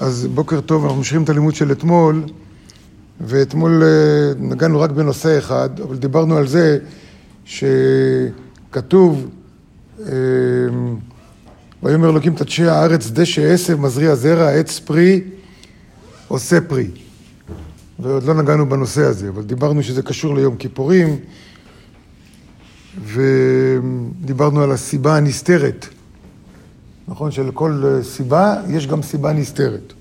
אז 0.00 0.26
בוקר 0.34 0.60
טוב, 0.60 0.82
אנחנו 0.82 0.98
ממשיכים 0.98 1.22
את 1.22 1.28
הלימוד 1.28 1.54
של 1.54 1.72
אתמול, 1.72 2.22
ואתמול 3.20 3.82
אה, 3.82 3.88
נגענו 4.38 4.80
רק 4.80 4.90
בנושא 4.90 5.38
אחד, 5.38 5.80
אבל 5.80 5.96
דיברנו 5.96 6.36
על 6.36 6.46
זה 6.46 6.78
שכתוב, 7.44 9.28
אה, 10.00 10.12
ויאמר 11.82 12.10
אלוקים 12.10 12.34
תדשי 12.34 12.64
הארץ 12.64 13.10
דשא 13.10 13.52
עשב 13.52 13.80
מזריע 13.80 14.14
זרע 14.14 14.50
עץ 14.50 14.78
פרי 14.78 15.20
עושה 16.28 16.60
פרי. 16.60 16.90
ועוד 17.98 18.24
לא 18.24 18.34
נגענו 18.34 18.68
בנושא 18.68 19.02
הזה, 19.02 19.28
אבל 19.28 19.42
דיברנו 19.42 19.82
שזה 19.82 20.02
קשור 20.02 20.34
ליום 20.34 20.56
כיפורים, 20.56 21.16
ודיברנו 23.04 24.62
על 24.62 24.72
הסיבה 24.72 25.16
הנסתרת. 25.16 25.86
נכון 27.08 27.30
שלכל 27.30 28.00
סיבה 28.02 28.54
יש 28.68 28.86
גם 28.86 29.02
סיבה 29.02 29.32
נסתרת. 29.32 29.92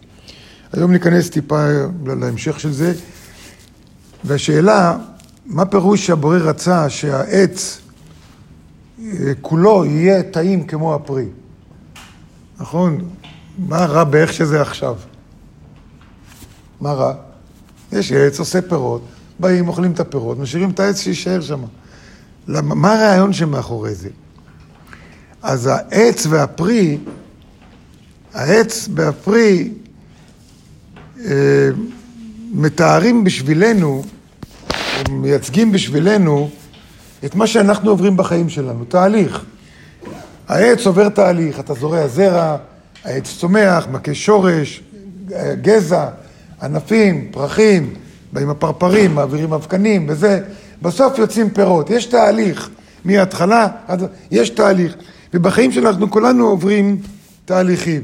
היום 0.73 0.91
ניכנס 0.91 1.29
טיפה 1.29 1.67
להמשך 2.05 2.59
של 2.59 2.71
זה, 2.71 2.93
והשאלה, 4.23 4.97
מה 5.45 5.65
פירוש 5.65 6.07
שהבורא 6.07 6.37
רצה 6.37 6.89
שהעץ 6.89 7.81
אה, 8.99 9.31
כולו 9.41 9.85
יהיה 9.85 10.23
טעים 10.23 10.67
כמו 10.67 10.95
הפרי? 10.95 11.25
נכון? 12.59 13.09
מה 13.57 13.85
רע 13.85 14.03
באיך 14.03 14.33
שזה 14.33 14.61
עכשיו? 14.61 14.95
מה 16.81 16.93
רע? 16.93 17.13
יש 17.91 18.11
עץ, 18.11 18.39
עושה 18.39 18.61
פירות, 18.61 19.01
באים, 19.39 19.67
אוכלים 19.67 19.91
את 19.91 19.99
הפירות, 19.99 20.39
משאירים 20.39 20.69
את 20.69 20.79
העץ 20.79 20.99
שיישאר 20.99 21.41
שם. 21.41 21.63
מה 22.47 22.93
הרעיון 22.93 23.33
שמאחורי 23.33 23.95
זה? 23.95 24.09
אז 25.45 25.69
העץ 25.71 26.25
והפרי, 26.29 26.97
העץ 28.33 28.89
והפרי 28.95 29.69
אה, 31.25 31.69
מתארים 32.51 33.23
בשבילנו, 33.23 34.03
מייצגים 35.09 35.71
בשבילנו 35.71 36.49
את 37.25 37.35
מה 37.35 37.47
שאנחנו 37.47 37.89
עוברים 37.89 38.17
בחיים 38.17 38.49
שלנו, 38.49 38.85
תהליך. 38.85 39.43
העץ 40.47 40.87
עובר 40.87 41.09
תהליך, 41.09 41.59
אתה 41.59 41.73
זורע 41.73 42.07
זרע, 42.07 42.57
העץ 43.03 43.37
צומח, 43.37 43.87
מכה 43.91 44.13
שורש, 44.13 44.83
גזע, 45.61 46.09
ענפים, 46.61 47.27
פרחים, 47.31 47.93
באים 48.33 48.49
הפרפרים, 48.49 49.15
מעבירים 49.15 49.53
אבקנים 49.53 50.05
וזה, 50.09 50.41
בסוף 50.81 51.19
יוצאים 51.19 51.49
פירות. 51.49 51.89
יש 51.89 52.05
תהליך, 52.05 52.69
מההתחלה, 53.03 53.67
יש 54.31 54.49
תהליך. 54.49 54.95
ובחיים 55.33 55.71
שלנו 55.71 56.11
כולנו 56.11 56.47
עוברים 56.47 56.97
תהליכים. 57.45 58.01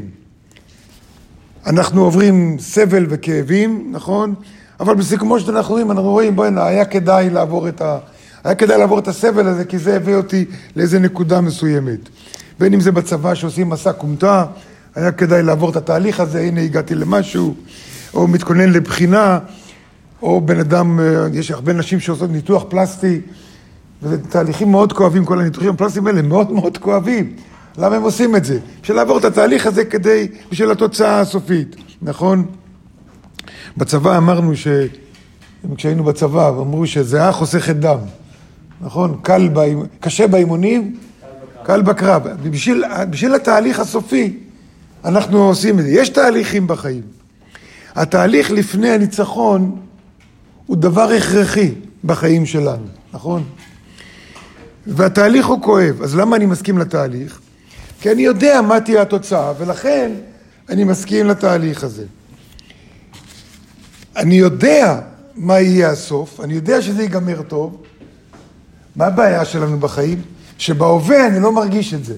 אנחנו 1.66 2.04
עוברים 2.04 2.58
סבל 2.60 3.06
וכאבים, 3.10 3.90
נכון? 3.92 4.34
אבל 4.80 4.96
בסיכומו 4.96 5.40
של 5.40 5.58
אנחנו 5.58 5.74
רואים, 5.74 5.92
אנחנו 5.92 6.10
רואים, 6.10 6.36
בוא'נה, 6.36 6.66
היה 6.66 6.86
כדאי 6.86 7.30
לעבור 7.30 7.68
את 7.68 7.82
ה... 7.82 7.98
היה 8.44 8.56
כדאי 8.56 8.78
לעבור 8.78 9.00
את 9.00 9.08
הסבל 9.08 9.48
הזה, 9.48 9.66
כי 9.66 9.78
זה 9.80 9.96
הביא 9.96 10.16
אותי 10.16 10.46
לאיזה 10.76 11.00
נקודה 11.00 11.42
מסוימת. 11.42 12.00
בין 12.60 12.74
אם 12.74 12.80
זה 12.80 12.92
בצבא 12.92 13.36
שעושים 13.36 13.70
מסע 13.70 13.94
כומתה, 13.94 14.46
היה 14.96 15.12
כדאי 15.12 15.44
לעבור 15.44 15.70
את 15.70 15.76
התהליך 15.76 16.20
הזה, 16.20 16.42
הנה 16.42 16.62
הגעתי 16.62 16.96
למשהו, 16.96 17.56
או 18.14 18.28
מתכונן 18.28 18.70
לבחינה, 18.70 19.40
או 20.22 20.42
בן 20.42 20.60
אדם, 20.60 21.00
אה, 21.00 21.28
יש 21.34 21.52
הרבה 21.52 21.74
נשים 21.74 22.00
שעושות 22.00 22.30
ניתוח 22.30 22.64
פלסטי, 22.70 23.22
וזה 24.04 24.18
תהליכים 24.18 24.72
מאוד 24.72 24.94
כואבים, 24.94 25.26
כל 25.26 25.40
הניתוחים 25.40 25.70
הפלסטיים 25.70 26.08
האלה 26.08 26.22
מאוד 26.22 26.52
מאוד 26.52 26.78
כואבים. 26.78 27.34
למה 27.78 27.96
הם 27.96 28.04
עושים 28.04 28.36
את 28.36 28.46
זה? 28.46 28.60
בשביל 28.82 28.98
לעבור 28.98 29.18
את 29.18 29.26
התהליך 29.26 29.66
הזה 29.66 29.86
כדי, 29.86 30.28
בשביל 30.52 30.72
התוצאה 30.72 31.20
הסופית, 31.20 31.76
נכון? 32.02 32.46
בצבא 33.78 34.18
אמרנו 34.18 34.56
ש... 34.56 34.68
כשהיינו 35.76 36.04
בצבא, 36.04 36.50
אמרו 36.50 36.88
שזה 36.88 37.18
היה 37.18 37.32
חוסכת 37.32 37.76
דם, 37.76 37.98
נכון? 38.82 39.20
קל 39.22 39.48
באימ... 39.48 39.84
קשה 40.00 40.28
באימונים, 40.28 40.98
קל 41.64 41.82
בקרב. 41.82 42.24
בשביל, 42.50 42.84
בשביל 43.10 43.36
התהליך 43.36 43.80
הסופי 43.80 44.38
אנחנו 45.06 45.48
עושים 45.48 45.80
את 45.80 45.84
זה. 45.84 45.90
יש 45.90 46.10
תהליכים 46.10 46.68
בחיים. 46.68 47.02
התהליך 47.96 48.52
לפני 48.52 48.90
הניצחון 48.90 49.80
הוא 50.66 50.78
דבר 50.78 51.12
הכרחי 51.12 51.72
בחיים 52.04 52.46
שלנו, 52.46 52.86
נכון? 53.14 53.44
והתהליך 54.88 55.46
הוא 55.46 55.62
כואב. 55.62 56.02
אז 56.02 56.16
למה 56.16 56.36
אני 56.36 56.46
מסכים 56.46 56.78
לתהליך? 56.78 57.40
כי 58.02 58.12
אני 58.12 58.22
יודע 58.22 58.62
מה 58.62 58.82
תהיה 58.82 59.02
התוצאה, 59.02 59.54
ולכן 59.58 60.12
אני 60.70 60.84
מסכים 60.84 61.26
לתהליך 61.26 61.84
הזה. 61.84 62.06
אני 64.16 64.36
יודע 64.36 65.00
מה 65.36 65.60
יהיה 65.60 65.90
הסוף, 65.90 66.40
אני 66.40 66.54
יודע 66.54 66.82
שזה 66.82 67.02
ייגמר 67.02 67.42
טוב. 67.42 67.84
מה 68.96 69.06
הבעיה 69.06 69.46
שלנו 69.46 69.80
בחיים? 69.80 70.22
שבהווה 70.58 71.28
אני 71.28 71.40
לא 71.40 71.52
מרגיש 71.52 71.94
את 71.94 72.06
זה. 72.06 72.16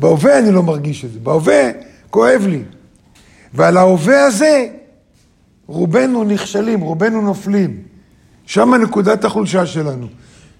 בהווה 0.00 0.38
אני 0.38 0.52
לא 0.52 0.62
מרגיש 0.62 1.04
את 1.04 1.12
זה. 1.12 1.18
בהווה 1.18 1.70
כואב 2.10 2.46
לי. 2.46 2.62
ועל 3.54 3.76
ההווה 3.76 4.24
הזה 4.24 4.68
רובנו 5.66 6.24
נכשלים, 6.24 6.80
רובנו 6.80 7.20
נופלים. 7.20 7.82
שם 8.46 8.74
נקודת 8.74 9.24
החולשה 9.24 9.66
שלנו. 9.66 10.06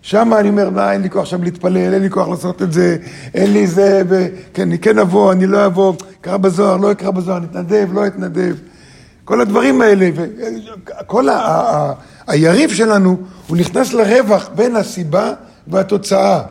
שם 0.02 0.32
אני 0.38 0.48
אומר, 0.48 0.70
מה, 0.70 0.92
אין 0.92 1.02
לי 1.02 1.10
כוח 1.10 1.22
עכשיו 1.22 1.44
להתפלל, 1.44 1.94
אין 1.94 2.02
לי 2.02 2.10
כוח 2.10 2.28
לעשות 2.28 2.62
את 2.62 2.72
זה, 2.72 2.96
אין 3.34 3.52
לי 3.52 3.66
זה, 3.66 4.02
ו... 4.08 4.26
כן, 4.54 4.62
אני 4.62 4.78
כן 4.78 4.98
אבוא, 4.98 5.32
אני 5.32 5.46
לא 5.46 5.66
אבוא, 5.66 5.94
אקרא 6.20 6.36
בזוהר, 6.36 6.76
לא 6.76 6.92
אקרא 6.92 7.10
בזוהר, 7.10 7.38
נתנדב, 7.38 7.88
לא 7.92 8.06
אתנדב. 8.06 8.56
כל 9.24 9.40
הדברים 9.40 9.80
האלה, 9.80 10.10
וכל 10.14 11.28
ה... 11.28 11.36
ה... 11.36 11.92
היריב 12.26 12.70
שלנו, 12.70 13.16
הוא 13.46 13.56
נכנס 13.56 13.92
לרווח 13.92 14.50
בין 14.54 14.76
הסיבה 14.76 15.32
והתוצאה, 15.68 16.42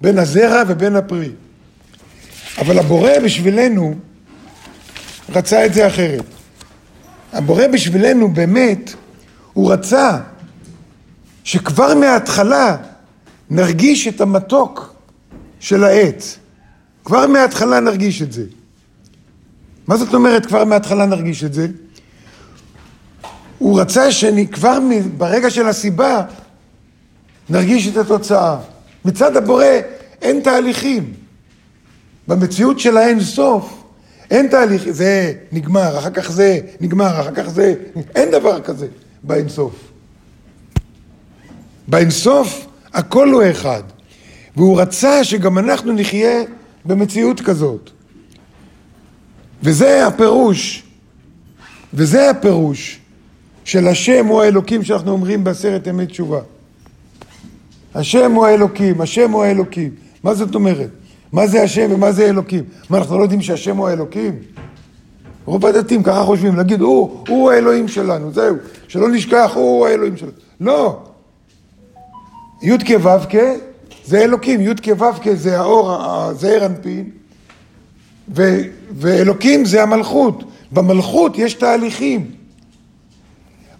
בין 0.00 0.18
הזרע 0.18 0.62
ובין 0.68 0.96
הפרי. 0.96 1.30
אבל 2.58 2.78
הבורא 2.78 3.10
בשבילנו 3.24 3.94
רצה 5.34 5.66
את 5.66 5.74
זה 5.74 5.86
אחרת. 5.86 6.24
הבורא 7.32 7.66
בשבילנו 7.66 8.28
באמת, 8.28 8.94
הוא 9.52 9.72
רצה 9.72 10.18
שכבר 11.46 11.94
מההתחלה 11.94 12.76
נרגיש 13.50 14.08
את 14.08 14.20
המתוק 14.20 14.94
של 15.60 15.84
העץ. 15.84 16.38
כבר 17.04 17.26
מההתחלה 17.26 17.80
נרגיש 17.80 18.22
את 18.22 18.32
זה. 18.32 18.44
מה 19.86 19.96
זאת 19.96 20.14
אומרת 20.14 20.46
כבר 20.46 20.64
מההתחלה 20.64 21.06
נרגיש 21.06 21.44
את 21.44 21.54
זה? 21.54 21.66
הוא 23.58 23.80
רצה 23.80 24.12
שכבר 24.12 24.78
ברגע 25.18 25.50
של 25.50 25.68
הסיבה 25.68 26.22
נרגיש 27.48 27.88
את 27.88 27.96
התוצאה. 27.96 28.56
מצד 29.04 29.36
הבורא 29.36 29.64
אין 30.22 30.40
תהליכים. 30.40 31.12
במציאות 32.28 32.80
של 32.80 32.96
האין 32.96 33.20
סוף 33.20 33.82
אין 34.30 34.48
תהליך, 34.48 34.90
זה 34.90 35.32
נגמר, 35.52 35.98
אחר 35.98 36.10
כך 36.10 36.30
זה 36.30 36.60
נגמר, 36.80 37.20
אחר 37.20 37.34
כך 37.34 37.48
זה, 37.48 37.74
אין 38.14 38.30
דבר 38.30 38.60
כזה 38.60 38.86
באין 39.22 39.48
סוף. 39.48 39.95
באינסוף 41.88 42.66
הכל 42.94 43.32
הוא 43.32 43.42
אחד. 43.50 43.82
והוא 44.56 44.80
רצה 44.80 45.24
שגם 45.24 45.58
אנחנו 45.58 45.92
נחיה 45.92 46.42
במציאות 46.84 47.40
כזאת. 47.40 47.90
וזה 49.62 50.06
הפירוש, 50.06 50.82
וזה 51.94 52.30
הפירוש 52.30 53.00
של 53.64 53.88
השם 53.88 54.26
הוא 54.26 54.42
האלוקים 54.42 54.84
שאנחנו 54.84 55.12
אומרים 55.12 55.44
בעשרת 55.44 55.86
ימי 55.86 56.06
תשובה. 56.06 56.40
השם 57.94 58.32
הוא 58.32 58.46
האלוקים, 58.46 59.00
השם 59.00 59.30
הוא 59.30 59.44
האלוקים. 59.44 59.90
מה 60.22 60.34
זאת 60.34 60.54
אומרת? 60.54 60.90
מה 61.32 61.46
זה 61.46 61.62
השם 61.62 61.88
ומה 61.92 62.12
זה 62.12 62.24
אלוקים? 62.24 62.64
מה, 62.90 62.98
אנחנו 62.98 63.18
לא 63.18 63.22
יודעים 63.22 63.42
שהשם 63.42 63.76
הוא 63.76 63.88
האלוקים? 63.88 64.38
רוב 65.44 65.66
הדתיים 65.66 66.02
ככה 66.02 66.22
חושבים, 66.24 66.56
להגיד, 66.56 66.80
הוא, 66.80 67.24
הוא 67.28 67.50
האלוהים 67.50 67.88
שלנו, 67.88 68.32
זהו, 68.32 68.56
שלא 68.88 69.08
נשכח, 69.08 69.52
הוא 69.54 69.86
האלוהים 69.86 70.16
שלנו. 70.16 70.32
לא, 70.60 71.05
י"ק 72.62 72.90
ו"ק 73.02 73.34
זה 74.04 74.18
אלוקים, 74.18 74.60
י"ק 74.60 74.86
ו"ק 74.98 75.34
זה 75.34 75.58
האור, 75.58 75.98
זעיר 76.32 76.66
אנפין, 76.66 77.10
ו, 78.34 78.42
ואלוקים 78.90 79.64
זה 79.64 79.82
המלכות. 79.82 80.44
במלכות 80.72 81.38
יש 81.38 81.54
תהליכים. 81.54 82.30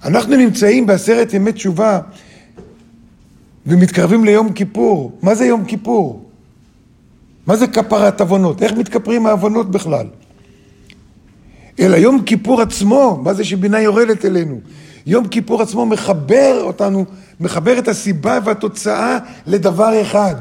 אנחנו 0.05 0.37
נמצאים 0.37 0.87
בעשרת 0.87 1.35
ימי 1.35 1.53
תשובה 1.53 2.01
ומתקרבים 3.67 4.25
ליום 4.25 4.53
כיפור. 4.53 5.19
מה 5.23 5.35
זה 5.35 5.47
יום 5.47 5.65
כיפור? 5.65 6.31
מה 7.47 7.57
זה 7.57 7.67
כפרת 7.67 8.21
עוונות? 8.21 8.63
איך 8.63 8.73
מתכפרים 8.73 9.27
העוונות 9.27 9.71
בכלל? 9.71 10.07
אלא 11.81 11.97
יום 11.97 12.23
כיפור 12.23 12.63
עצמו, 12.63 13.21
מה 13.25 13.35
זה 13.35 13.45
שבינה 13.45 13.81
יורדת 13.81 14.25
אלינו? 14.25 14.61
יום 15.07 15.29
כיפור 15.29 15.63
עצמו 15.63 15.87
מחבר 15.87 16.61
אותנו, 16.63 17.05
מחבר 17.41 17.79
את 17.79 17.89
הסיבה 17.89 18.39
והתוצאה 18.45 19.19
לדבר 19.47 20.03
אחד. 20.03 20.35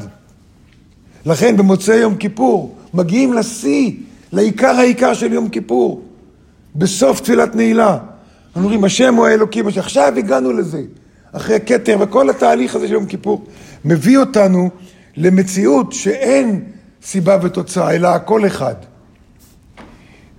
לכן 1.25 1.57
במוצאי 1.57 1.95
יום 1.95 2.15
כיפור 2.15 2.75
מגיעים 2.93 3.33
לשיא, 3.33 3.91
לעיקר 4.31 4.75
העיקר 4.75 5.13
של 5.13 5.33
יום 5.33 5.49
כיפור. 5.49 6.01
בסוף 6.75 7.19
תפילת 7.19 7.55
נעילה. 7.55 7.97
אנחנו 8.55 8.61
אומרים, 8.61 8.83
השם 8.83 9.15
הוא 9.15 9.27
האלוקים, 9.27 9.67
עכשיו 9.67 10.13
הגענו 10.17 10.53
לזה. 10.53 10.81
אחרי 11.31 11.57
כתר 11.65 11.97
וכל 11.99 12.29
התהליך 12.29 12.75
הזה 12.75 12.87
של 12.87 12.93
יום 12.93 13.05
כיפור, 13.05 13.45
מביא 13.85 14.17
אותנו 14.17 14.69
למציאות 15.17 15.93
שאין 15.93 16.63
סיבה 17.03 17.37
ותוצאה, 17.41 17.95
אלא 17.95 18.07
הכל 18.07 18.47
אחד. 18.47 18.75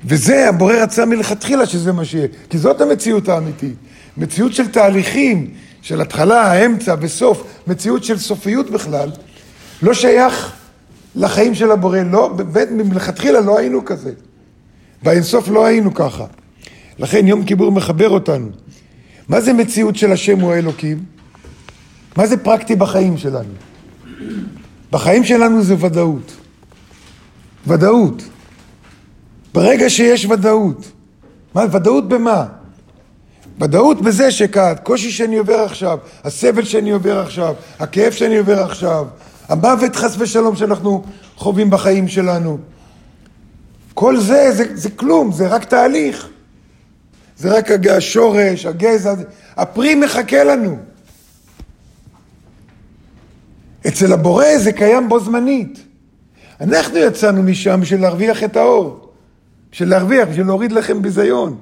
וזה, 0.04 0.48
הבורא 0.48 0.74
רצה 0.74 1.04
מלכתחילה 1.04 1.66
שזה 1.66 1.92
מה 1.92 2.04
שיהיה, 2.04 2.28
כי 2.50 2.58
זאת 2.58 2.80
המציאות 2.80 3.28
האמיתית. 3.28 3.74
מציאות 4.16 4.52
של 4.52 4.68
תהליכים, 4.68 5.50
של 5.86 6.00
התחלה, 6.00 6.42
האמצע 6.42 6.94
וסוף, 7.00 7.42
מציאות 7.66 8.04
של 8.04 8.18
סופיות 8.18 8.70
בכלל, 8.70 9.10
לא 9.82 9.94
שייך 9.94 10.52
לחיים 11.14 11.54
של 11.54 11.70
הבורא, 11.70 11.98
לא, 11.98 12.28
באמת 12.28 12.68
מלכתחילה 12.70 13.40
לא 13.40 13.58
היינו 13.58 13.84
כזה. 13.84 14.12
באינסוף 15.02 15.48
לא 15.48 15.66
היינו 15.66 15.94
ככה. 15.94 16.24
לכן 16.98 17.26
יום 17.26 17.44
כיפור 17.44 17.72
מחבר 17.72 18.08
אותנו. 18.08 18.48
מה 19.28 19.40
זה 19.40 19.52
מציאות 19.52 19.96
של 19.96 20.12
השם 20.12 20.40
הוא 20.40 20.52
האלוקים? 20.52 21.04
מה 22.16 22.26
זה 22.26 22.36
פרקטי 22.36 22.76
בחיים 22.76 23.18
שלנו? 23.18 23.54
בחיים 24.92 25.24
שלנו 25.24 25.62
זה 25.62 25.74
ודאות. 25.78 26.32
ודאות. 27.66 28.22
ברגע 29.54 29.90
שיש 29.90 30.24
ודאות. 30.24 30.90
מה, 31.54 31.64
ודאות 31.72 32.08
במה? 32.08 32.46
ודאות 33.60 34.00
בזה 34.00 34.30
שהקושי 34.30 35.10
שאני 35.10 35.36
עובר 35.36 35.60
עכשיו, 35.60 35.98
הסבל 36.24 36.64
שאני 36.64 36.90
עובר 36.90 37.18
עכשיו, 37.18 37.54
הכאב 37.78 38.12
שאני 38.12 38.38
עובר 38.38 38.62
עכשיו, 38.62 39.06
המוות 39.48 39.96
חס 39.96 40.14
ושלום 40.18 40.56
שאנחנו 40.56 41.04
חווים 41.36 41.70
בחיים 41.70 42.08
שלנו, 42.08 42.58
כל 43.94 44.20
זה, 44.20 44.52
זה, 44.52 44.64
זה 44.74 44.90
כלום, 44.90 45.32
זה 45.32 45.48
רק 45.48 45.64
תהליך. 45.64 46.28
זה 47.38 47.58
רק 47.58 47.70
השורש, 47.90 48.66
הגזע, 48.66 49.14
הפרי 49.56 49.94
מחכה 49.94 50.44
לנו. 50.44 50.78
אצל 53.88 54.12
הבורא 54.12 54.58
זה 54.58 54.72
קיים 54.72 55.08
בו 55.08 55.20
זמנית. 55.20 55.78
אנחנו 56.60 56.98
יצאנו 56.98 57.42
משם 57.42 57.80
בשביל 57.80 58.00
להרוויח 58.00 58.44
את 58.44 58.56
האור. 58.56 59.12
בשביל 59.72 59.88
להרוויח, 59.88 60.28
בשביל 60.28 60.46
להוריד 60.46 60.72
לכם 60.72 61.02
ביזיון. 61.02 61.58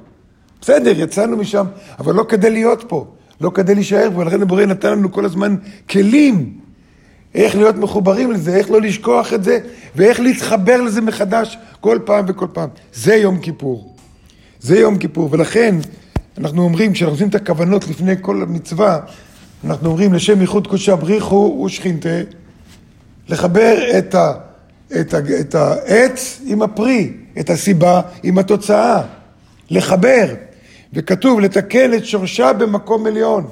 בסדר, 0.65 1.01
יצאנו 1.01 1.37
משם, 1.37 1.67
אבל 1.99 2.15
לא 2.15 2.25
כדי 2.29 2.51
להיות 2.51 2.85
פה, 2.89 3.07
לא 3.41 3.51
כדי 3.55 3.75
להישאר 3.75 4.09
פה, 4.15 4.19
ולכן 4.19 4.43
הבורא 4.43 4.65
נתן 4.65 4.91
לנו 4.91 5.13
כל 5.13 5.25
הזמן 5.25 5.57
כלים 5.91 6.59
איך 7.35 7.57
להיות 7.57 7.77
מחוברים 7.77 8.33
לזה, 8.33 8.57
איך 8.57 8.71
לא 8.71 8.81
לשכוח 8.81 9.33
את 9.33 9.45
זה, 9.45 9.59
ואיך 9.97 10.21
להתחבר 10.21 10.81
לזה 10.81 11.01
מחדש 11.01 11.59
כל 11.81 11.99
פעם 12.05 12.25
וכל 12.29 12.47
פעם. 12.53 12.69
זה 12.95 13.15
יום 13.15 13.39
כיפור. 13.39 13.95
זה 14.61 14.79
יום 14.79 14.99
כיפור, 14.99 15.29
ולכן 15.33 15.75
אנחנו 16.39 16.63
אומרים, 16.63 16.93
כשאנחנו 16.93 17.15
עושים 17.15 17.29
את 17.29 17.35
הכוונות 17.35 17.89
לפני 17.89 18.15
כל 18.21 18.37
מצווה, 18.37 18.99
אנחנו 19.65 19.89
אומרים 19.89 20.13
לשם 20.13 20.41
ייחוד 20.41 20.67
קודשא 20.67 20.95
בריחו 20.95 21.63
ושכינתה, 21.67 22.09
לחבר 23.29 23.99
את, 23.99 24.15
ה, 24.15 24.33
את, 25.01 25.15
ה, 25.15 25.19
את 25.41 25.55
העץ 25.55 26.41
עם 26.47 26.63
הפרי, 26.63 27.13
את 27.41 27.51
הסיבה 27.51 28.01
עם 28.23 28.39
התוצאה, 28.39 29.03
לחבר. 29.71 30.35
וכתוב 30.95 31.41
לתקן 31.41 31.95
את 31.95 32.05
שורשה 32.05 32.53
במקום 32.53 33.07
עליון. 33.07 33.47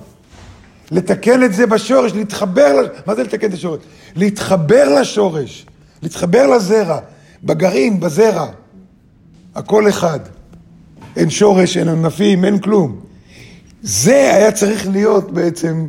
לתקן 0.90 1.44
את 1.44 1.54
זה 1.54 1.66
בשורש, 1.66 2.12
להתחבר, 2.12 2.86
מה 3.06 3.14
זה 3.14 3.22
לתקן 3.22 3.48
את 3.48 3.52
השורש? 3.52 3.80
להתחבר 4.16 5.00
לשורש, 5.00 5.66
להתחבר 6.02 6.46
לזרע, 6.46 6.98
בגרעין, 7.44 8.00
בזרע, 8.00 8.46
הכל 9.54 9.88
אחד. 9.88 10.20
אין 11.16 11.30
שורש, 11.30 11.76
אין 11.76 11.88
ענפים, 11.88 12.44
אין 12.44 12.58
כלום. 12.58 13.00
זה 13.82 14.34
היה 14.34 14.52
צריך 14.52 14.88
להיות 14.88 15.32
בעצם, 15.32 15.86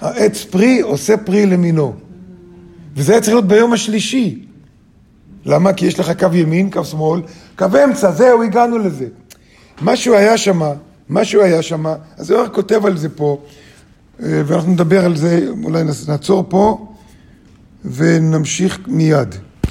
העץ 0.00 0.44
פרי 0.44 0.80
עושה 0.80 1.16
פרי 1.16 1.46
למינו. 1.46 1.94
וזה 2.96 3.12
היה 3.12 3.20
צריך 3.20 3.32
להיות 3.34 3.48
ביום 3.48 3.72
השלישי. 3.72 4.44
למה? 5.44 5.72
כי 5.72 5.86
יש 5.86 6.00
לך 6.00 6.12
קו 6.18 6.34
ימין, 6.34 6.70
קו 6.70 6.84
שמאל, 6.84 7.20
קו 7.58 7.66
אמצע, 7.84 8.12
זהו, 8.12 8.42
הגענו 8.42 8.78
לזה. 8.78 9.06
משהו 9.82 10.14
היה 10.14 10.38
שם, 10.38 10.60
משהו 11.10 11.42
היה 11.42 11.62
שם, 11.62 11.86
אז 12.16 12.30
הוא 12.30 12.40
רק 12.40 12.54
כותב 12.54 12.86
על 12.86 12.96
זה 12.96 13.08
פה. 13.08 13.40
ואנחנו 14.20 14.72
נדבר 14.72 15.04
על 15.04 15.16
זה, 15.16 15.48
אולי 15.64 15.82
נעצור 16.08 16.44
פה 16.48 16.86
ונמשיך 17.84 18.78
מיד. 18.86 19.34